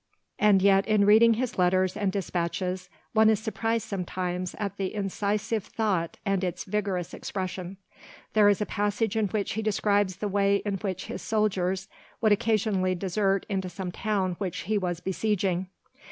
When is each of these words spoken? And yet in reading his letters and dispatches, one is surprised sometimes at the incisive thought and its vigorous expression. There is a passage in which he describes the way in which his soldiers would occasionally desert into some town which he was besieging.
And 0.39 0.63
yet 0.63 0.87
in 0.87 1.05
reading 1.05 1.35
his 1.35 1.59
letters 1.59 1.95
and 1.95 2.11
dispatches, 2.11 2.89
one 3.13 3.29
is 3.29 3.39
surprised 3.39 3.87
sometimes 3.87 4.55
at 4.57 4.77
the 4.77 4.91
incisive 4.95 5.63
thought 5.65 6.17
and 6.25 6.43
its 6.43 6.63
vigorous 6.63 7.13
expression. 7.13 7.77
There 8.33 8.49
is 8.49 8.61
a 8.61 8.65
passage 8.65 9.15
in 9.15 9.27
which 9.27 9.51
he 9.51 9.61
describes 9.61 10.15
the 10.15 10.27
way 10.27 10.63
in 10.65 10.77
which 10.79 11.05
his 11.05 11.21
soldiers 11.21 11.87
would 12.19 12.31
occasionally 12.31 12.95
desert 12.95 13.45
into 13.47 13.69
some 13.69 13.91
town 13.91 14.37
which 14.39 14.61
he 14.61 14.75
was 14.75 15.01
besieging. 15.01 15.67